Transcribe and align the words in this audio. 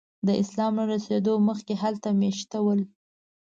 د 0.27 0.29
اسلام 0.41 0.73
له 0.79 0.85
رسېدو 0.93 1.33
مخکې 1.47 1.73
هلته 1.83 2.07
میشته 2.21 2.57
ول. 2.65 2.81